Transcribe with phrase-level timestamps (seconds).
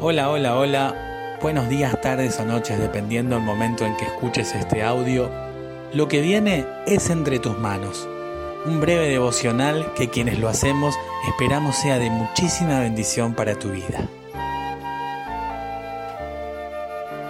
[0.00, 1.38] Hola, hola, hola.
[1.42, 5.28] Buenos días, tardes o noches, dependiendo del momento en que escuches este audio.
[5.92, 8.08] Lo que viene es entre tus manos.
[8.64, 10.94] Un breve devocional que quienes lo hacemos
[11.26, 14.08] esperamos sea de muchísima bendición para tu vida.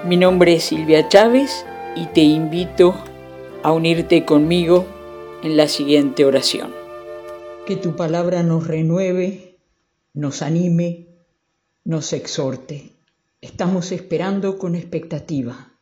[0.04, 1.64] Mi nombre es Silvia Chávez
[1.96, 2.94] y te invito
[3.62, 4.84] a unirte conmigo
[5.42, 6.74] en la siguiente oración.
[7.64, 9.56] Que tu palabra nos renueve,
[10.12, 11.07] nos anime
[11.88, 12.94] nos exhorte.
[13.40, 15.72] Estamos esperando con expectativa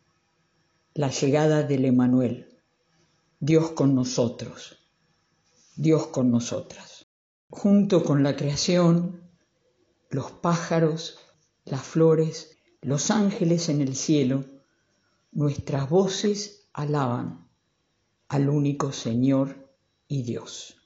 [0.95, 2.61] la llegada del Emanuel,
[3.41, 4.79] Dios con nosotros,
[5.75, 7.07] Dios con nosotras.
[7.51, 9.21] Junto con la creación,
[10.09, 11.19] los pájaros,
[11.65, 14.45] las flores, los ángeles en el cielo,
[15.33, 17.49] nuestras voces alaban
[18.29, 19.75] al único Señor
[20.07, 20.86] y Dios.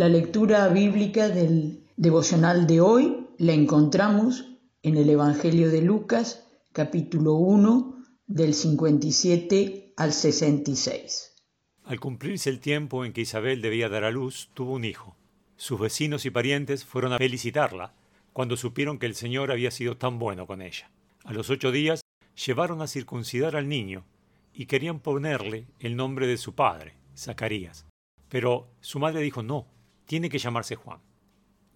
[0.00, 4.46] La lectura bíblica del devocional de hoy la encontramos
[4.82, 11.34] en el Evangelio de Lucas, capítulo 1, del 57 al 66.
[11.84, 15.18] Al cumplirse el tiempo en que Isabel debía dar a luz, tuvo un hijo.
[15.56, 17.92] Sus vecinos y parientes fueron a felicitarla
[18.32, 20.90] cuando supieron que el Señor había sido tan bueno con ella.
[21.24, 22.00] A los ocho días
[22.46, 24.06] llevaron a circuncidar al niño
[24.54, 27.84] y querían ponerle el nombre de su padre, Zacarías.
[28.30, 29.66] Pero su madre dijo no,
[30.10, 30.98] tiene que llamarse Juan.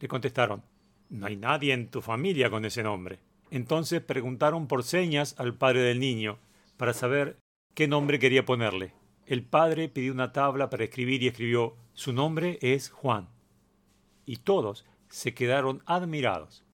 [0.01, 0.65] Le contestaron,
[1.09, 3.21] no hay nadie en tu familia con ese nombre.
[3.53, 6.41] Entonces preguntaron por señas al padre del niño
[6.77, 7.39] para saber
[7.75, 8.93] qué nombre quería ponerle.
[9.27, 13.29] El padre pidió una tabla para escribir y escribió, su nombre es Juan.
[14.27, 16.65] Y todos se quedaron admirados.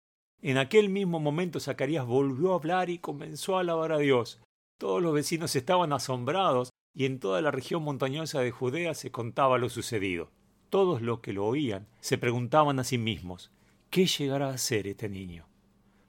[0.41, 4.41] En aquel mismo momento Zacarías volvió a hablar y comenzó a alabar a Dios.
[4.79, 9.59] Todos los vecinos estaban asombrados y en toda la región montañosa de Judea se contaba
[9.59, 10.31] lo sucedido.
[10.71, 13.51] Todos los que lo oían se preguntaban a sí mismos,
[13.91, 15.49] ¿qué llegará a ser este niño?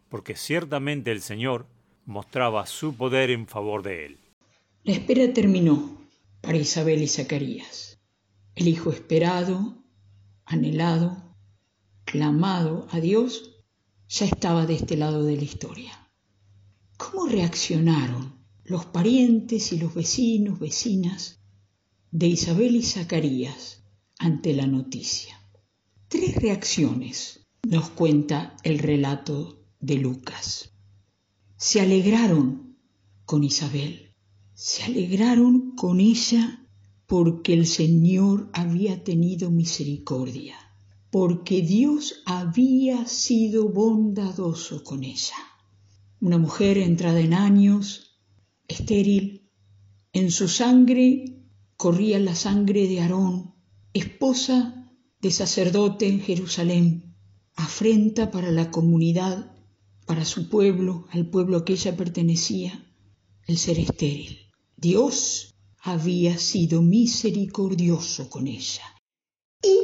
[0.08, 1.66] Porque ciertamente el Señor
[2.06, 4.20] mostraba su poder en favor de él.
[4.84, 6.00] La espera terminó
[6.42, 8.00] para Isabel y Zacarías.
[8.54, 9.84] El hijo esperado,
[10.46, 11.36] anhelado,
[12.06, 13.64] clamado a Dios,
[14.10, 16.08] ya estaba de este lado de la historia.
[16.98, 21.40] ¿Cómo reaccionaron los parientes y los vecinos, vecinas
[22.12, 23.81] de Isabel y Zacarías
[24.22, 25.36] ante la noticia?
[26.08, 30.74] Tres reacciones nos cuenta el relato de Lucas.
[31.58, 32.78] Se alegraron
[33.26, 34.14] con Isabel,
[34.54, 36.68] se alegraron con ella
[37.08, 40.56] porque el Señor había tenido misericordia,
[41.10, 45.36] porque Dios había sido bondadoso con ella.
[46.20, 48.20] Una mujer entrada en años,
[48.68, 49.50] estéril,
[50.14, 51.42] en su sangre
[51.76, 53.51] corría la sangre de Aarón,
[53.94, 54.92] esposa
[55.22, 57.16] de sacerdote en Jerusalén,
[57.56, 59.52] afrenta para la comunidad,
[60.06, 62.86] para su pueblo, al pueblo a que ella pertenecía,
[63.48, 64.40] el ser estéril.
[64.78, 68.84] Dios había sido misericordioso con ella.
[69.64, 69.78] Y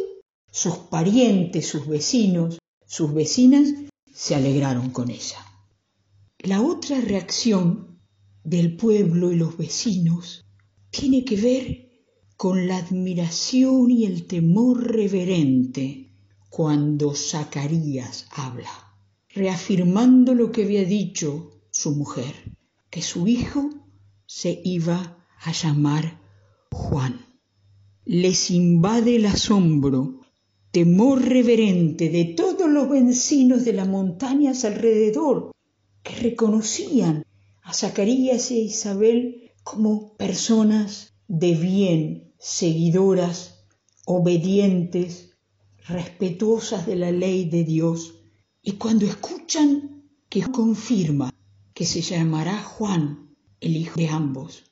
[0.52, 3.74] sus parientes, sus vecinos, sus vecinas
[4.14, 5.46] se alegraron con ella.
[6.40, 8.00] La otra reacción
[8.44, 10.46] del pueblo y los vecinos
[10.90, 11.87] tiene que ver
[12.38, 16.12] con la admiración y el temor reverente
[16.50, 18.70] cuando Zacarías habla,
[19.34, 22.36] reafirmando lo que había dicho su mujer,
[22.92, 23.70] que su hijo
[24.28, 26.22] se iba a llamar
[26.72, 27.26] Juan.
[28.06, 30.22] Les invade el asombro,
[30.72, 35.52] temor reverente de todos los vecinos de las montañas alrededor,
[36.04, 37.26] que reconocían
[37.64, 43.66] a Zacarías a Isabel como personas de bien, seguidoras,
[44.06, 45.32] obedientes,
[45.88, 48.16] respetuosas de la ley de Dios.
[48.62, 51.34] Y cuando escuchan que confirma
[51.74, 54.64] que se llamará Juan, el hijo de ambos,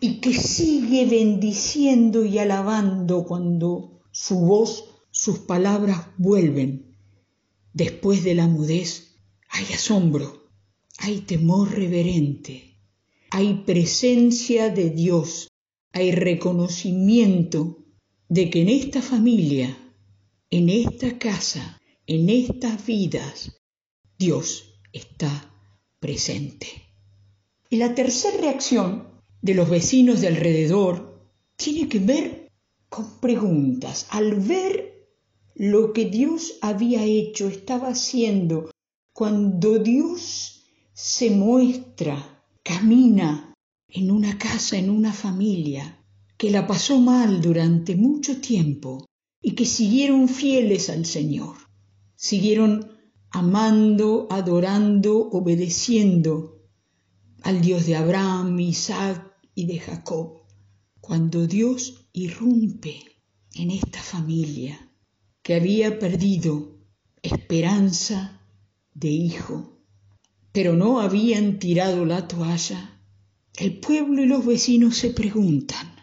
[0.00, 6.96] y que sigue bendiciendo y alabando cuando su voz, sus palabras vuelven.
[7.72, 9.16] Después de la mudez
[9.48, 10.48] hay asombro,
[10.98, 12.78] hay temor reverente,
[13.30, 15.51] hay presencia de Dios,
[15.92, 17.84] hay reconocimiento
[18.28, 19.76] de que en esta familia,
[20.50, 23.60] en esta casa, en estas vidas,
[24.18, 25.50] Dios está
[26.00, 26.66] presente.
[27.68, 29.08] Y la tercera reacción
[29.42, 32.50] de los vecinos de alrededor tiene que ver
[32.88, 34.06] con preguntas.
[34.10, 35.08] Al ver
[35.54, 38.70] lo que Dios había hecho, estaba haciendo,
[39.12, 43.51] cuando Dios se muestra, camina
[43.92, 46.04] en una casa, en una familia,
[46.36, 49.06] que la pasó mal durante mucho tiempo
[49.40, 51.56] y que siguieron fieles al Señor,
[52.16, 52.90] siguieron
[53.30, 56.62] amando, adorando, obedeciendo
[57.42, 60.42] al Dios de Abraham, Isaac, y de Jacob,
[61.00, 63.02] cuando Dios irrumpe
[63.54, 64.90] en esta familia
[65.42, 66.78] que había perdido
[67.22, 68.40] esperanza
[68.94, 69.78] de hijo,
[70.52, 72.91] pero no habían tirado la toalla,
[73.56, 75.94] el pueblo y los vecinos se preguntan,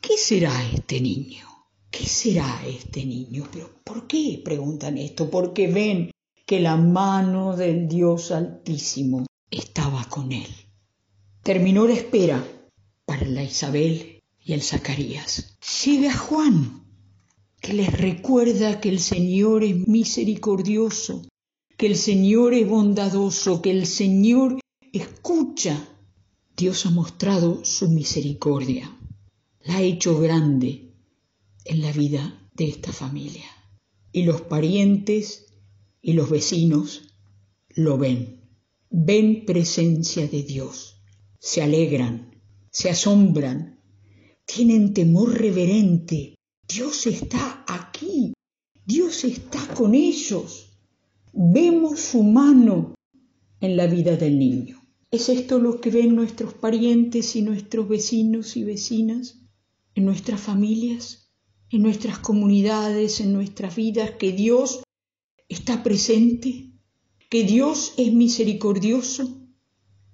[0.00, 1.46] ¿qué será este niño?
[1.90, 3.48] ¿Qué será este niño?
[3.52, 5.30] ¿Pero por qué preguntan esto?
[5.30, 6.10] Porque ven
[6.46, 10.46] que la mano del Dios Altísimo estaba con él.
[11.42, 12.46] Terminó la espera
[13.04, 15.58] para la Isabel y el Zacarías.
[15.84, 16.84] Llega Juan,
[17.60, 21.26] que les recuerda que el Señor es misericordioso,
[21.76, 24.60] que el Señor es bondadoso, que el Señor
[24.92, 25.88] escucha.
[26.58, 28.92] Dios ha mostrado su misericordia,
[29.62, 30.92] la ha hecho grande
[31.64, 33.44] en la vida de esta familia.
[34.10, 35.46] Y los parientes
[36.02, 37.14] y los vecinos
[37.68, 38.40] lo ven,
[38.90, 41.00] ven presencia de Dios,
[41.38, 43.80] se alegran, se asombran,
[44.44, 46.34] tienen temor reverente.
[46.66, 48.32] Dios está aquí,
[48.84, 50.76] Dios está con ellos.
[51.32, 52.96] Vemos su mano
[53.60, 54.77] en la vida del niño.
[55.10, 59.40] ¿Es esto lo que ven nuestros parientes y nuestros vecinos y vecinas
[59.94, 61.30] en nuestras familias,
[61.70, 64.82] en nuestras comunidades, en nuestras vidas, que Dios
[65.48, 66.72] está presente,
[67.30, 69.40] que Dios es misericordioso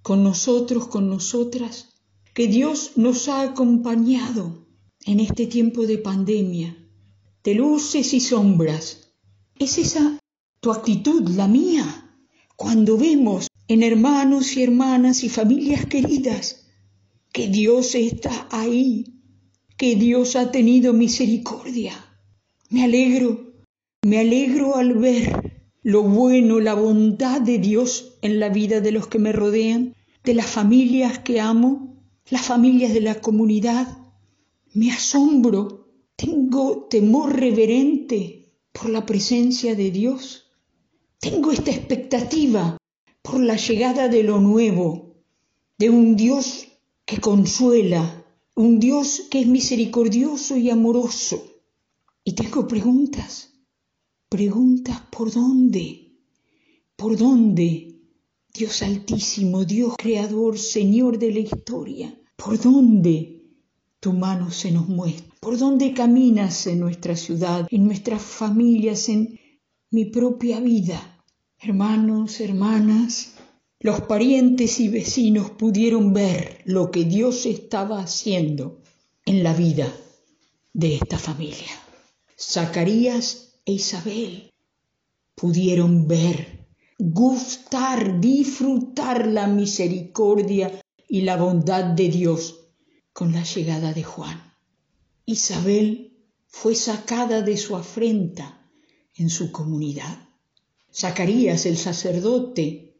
[0.03, 1.95] con nosotros, con nosotras?
[2.35, 4.67] que Dios nos ha acompañado
[5.07, 6.77] en este tiempo de pandemia,
[7.45, 9.13] de luces y sombras.
[9.57, 10.19] ¿Es esa
[10.61, 12.11] tu actitud, la mía,
[12.57, 16.67] cuando vemos en hermanos y hermanas y familias queridas
[17.33, 19.07] que Dios está ahí,
[19.77, 21.95] que Dios ha tenido misericordia?
[22.69, 23.55] Me alegro,
[24.03, 29.07] me alegro al ver lo bueno, la bondad de Dios en la vida de los
[29.07, 29.95] que me rodean,
[30.25, 33.99] de las familias que amo, las familias de la comunidad.
[34.73, 40.51] Me asombro, tengo temor reverente por la presencia de Dios.
[41.21, 42.79] Tengo esta expectativa
[43.25, 45.17] por la llegada de lo nuevo,
[45.79, 46.69] de un Dios
[47.07, 48.23] que consuela,
[48.55, 51.43] un Dios que es misericordioso y amoroso.
[52.23, 53.55] Y tengo preguntas,
[54.29, 56.19] preguntas por dónde,
[56.97, 57.99] por dónde
[58.53, 63.43] Dios altísimo, Dios creador, Señor de la historia, ¿por dónde
[64.01, 65.35] tu mano se nos muestra?
[65.41, 69.41] ¿Por dónde caminas en nuestra ciudad, en nuestras familias, en
[69.91, 71.14] mi propia vida?
[71.67, 73.37] Hermanos, hermanas,
[73.81, 78.83] los parientes y vecinos pudieron ver lo que Dios estaba haciendo
[79.25, 79.91] en la vida
[80.75, 81.71] de esta familia.
[82.39, 84.53] Zacarías e Isabel
[85.35, 86.67] pudieron ver,
[86.99, 92.61] gustar, disfrutar la misericordia y la bondad de Dios
[93.15, 94.53] con la llegada de Juan.
[95.25, 96.13] Isabel
[96.47, 98.71] fue sacada de su afrenta
[99.15, 100.34] en su comunidad.
[100.95, 102.95] Zacarías, el sacerdote,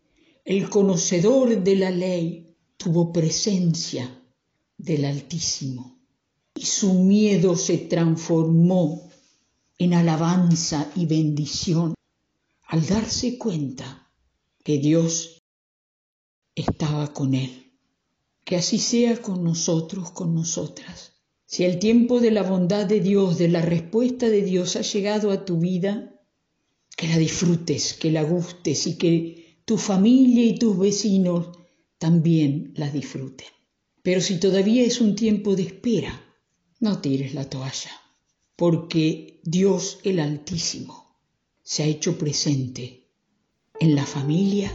[0.45, 4.23] el conocedor de la ley, tuvo presencia
[4.77, 6.01] del Altísimo
[6.57, 9.11] y su miedo se transformó
[9.79, 11.95] en alabanza y bendición
[12.67, 14.11] al darse cuenta
[14.63, 15.43] que Dios
[16.55, 17.73] estaba con él.
[18.45, 21.13] Que así sea con nosotros, con nosotras.
[21.47, 25.31] Si el tiempo de la bondad de Dios, de la respuesta de Dios ha llegado
[25.31, 26.14] a tu vida,
[26.97, 31.59] que la disfrutes, que la gustes y que tu familia y tus vecinos
[31.99, 33.49] también la disfruten.
[34.03, 36.21] Pero si todavía es un tiempo de espera,
[36.81, 37.91] no tires la toalla,
[38.57, 41.19] porque Dios el Altísimo
[41.63, 43.09] se ha hecho presente
[43.81, 44.71] en la familia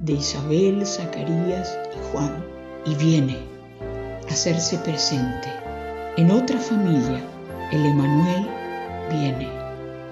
[0.00, 2.44] de Isabel, Zacarías y Juan
[2.86, 3.36] y viene
[4.28, 5.48] a hacerse presente
[6.16, 7.22] en otra familia.
[7.70, 8.46] El Emanuel
[9.10, 9.48] viene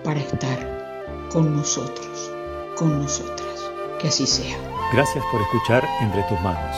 [0.03, 0.84] para estar
[1.31, 2.33] con nosotros,
[2.77, 3.71] con nosotras.
[4.01, 4.57] Que así sea.
[4.93, 6.77] Gracias por escuchar Entre tus manos,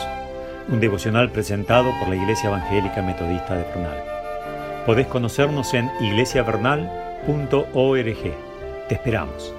[0.69, 4.03] un devocional presentado por la Iglesia Evangélica Metodista de Bernal.
[4.85, 8.87] Podés conocernos en iglesiavernal.org.
[8.87, 9.56] Te esperamos.